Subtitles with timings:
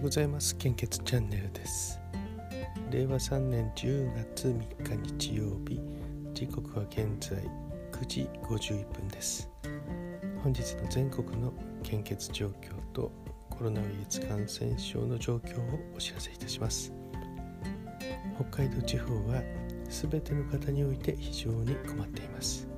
[0.00, 0.56] ございます。
[0.56, 2.00] 献血チャンネルです。
[2.90, 5.80] 令和3年10月3日日曜日
[6.34, 7.38] 時刻は現在
[7.92, 9.50] 9時51分です。
[10.42, 13.10] 本日の全国の献血状況と
[13.48, 16.92] コロナウイルス感染症の状況をお知らせいたします。
[18.36, 19.42] 北海道地方は
[19.88, 22.68] 全ての方において非常に困っています。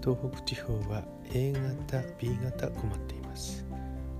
[0.00, 3.67] 東北地方は A 型 B 型困っています。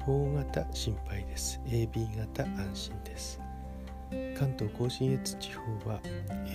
[0.09, 1.61] O 型心配です。
[1.67, 3.39] AB 型安心です。
[4.39, 6.01] 関東甲信越地方は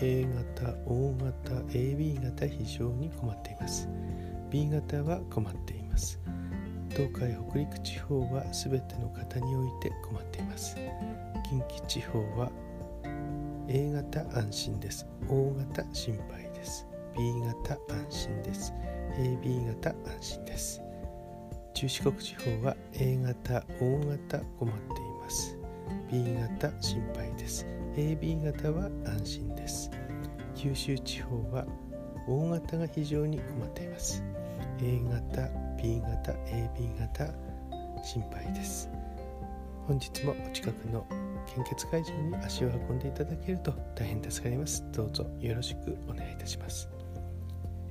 [0.01, 3.87] A 型 O 型 AB 型非常に困っています。
[4.49, 6.19] B 型は困っています。
[6.89, 10.75] 東海北陸地方は全ての方において困っています。
[11.47, 12.51] 近畿地方は
[13.67, 15.05] A 型安心です。
[15.29, 16.87] O 型心配です。
[17.15, 18.73] B 型安心です。
[19.15, 20.81] AB 型安心です。
[21.83, 25.57] 中四国地方は A 型 O 型困っています。
[26.09, 27.65] B 型心配です。
[27.97, 29.91] AB 型は安心です。
[30.55, 31.65] 九州地方は
[32.25, 34.23] O 型が非常に困っています。
[34.81, 37.33] A 型 B 型 AB 型
[38.01, 38.89] 心配です。
[39.85, 41.05] 本日もお近くの
[41.53, 44.85] 献血会場に足を運んでいただけると大変助かります。
[44.93, 46.87] どうぞよろしくお願いいたします。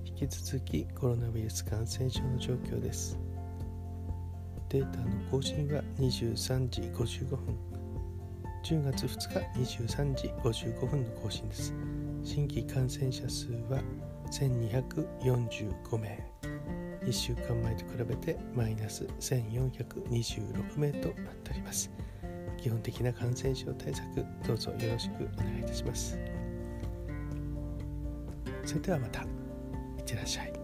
[0.07, 3.32] 引き続きコロナウイルス感染症の状況です。
[4.73, 7.59] データの更新は23時55分。
[8.65, 11.75] 10月2日23時55分の更新です。
[12.25, 13.83] 新規感染者数は
[14.31, 16.27] 1245名。
[17.03, 21.91] 1週間前と比べてマイナス1426名となっております。
[22.57, 26.19] 基本的な感染症対策どうぞよろしくお願いいたします。
[28.65, 29.21] それではまた。
[29.21, 29.25] い
[30.01, 30.62] ってらっしゃい。